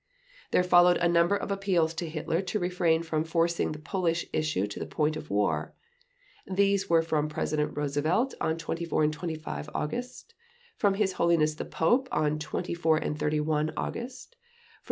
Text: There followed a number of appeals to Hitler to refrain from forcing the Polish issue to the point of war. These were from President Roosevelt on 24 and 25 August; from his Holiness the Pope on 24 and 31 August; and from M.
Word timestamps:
There 0.49 0.63
followed 0.63 0.97
a 0.97 1.07
number 1.07 1.35
of 1.35 1.51
appeals 1.51 1.93
to 1.93 2.09
Hitler 2.09 2.41
to 2.41 2.57
refrain 2.57 3.03
from 3.03 3.23
forcing 3.23 3.71
the 3.71 3.77
Polish 3.77 4.25
issue 4.33 4.65
to 4.65 4.79
the 4.79 4.87
point 4.87 5.15
of 5.15 5.29
war. 5.29 5.75
These 6.51 6.89
were 6.89 7.03
from 7.03 7.29
President 7.29 7.77
Roosevelt 7.77 8.33
on 8.41 8.57
24 8.57 9.03
and 9.03 9.13
25 9.13 9.69
August; 9.75 10.33
from 10.75 10.95
his 10.95 11.13
Holiness 11.13 11.53
the 11.53 11.65
Pope 11.65 12.09
on 12.11 12.39
24 12.39 12.97
and 12.97 13.15
31 13.19 13.73
August; 13.77 14.31
and 14.31 14.31
from 14.31 14.75
M. 14.79 14.79